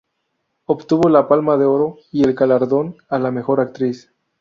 Obtuvo 0.65 1.09
la 1.09 1.27
Palma 1.27 1.57
de 1.57 1.65
Oro 1.65 1.99
y 2.11 2.23
el 2.23 2.33
galardón 2.33 2.95
a 3.07 3.19
la 3.19 3.29
mejor 3.29 3.59
actriz. 3.61 4.11